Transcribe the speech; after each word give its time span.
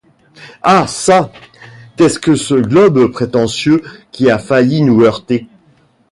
Ah 0.63 0.87
çà! 0.87 1.31
qu’est-ce 1.95 2.17
que 2.17 2.33
ce 2.33 2.55
globe 2.55 3.11
prétentieux 3.11 3.83
qui 4.11 4.31
a 4.31 4.39
failli 4.39 4.81
nous 4.81 5.03
heurter? 5.03 5.45